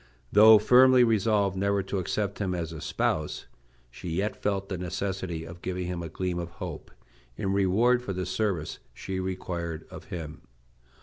[0.31, 3.45] Though firmly resolved never to accept him as a spouse,
[3.91, 6.89] she yet felt the necessity of giving him a gleam of hope
[7.37, 10.41] in reward for the service she required of him.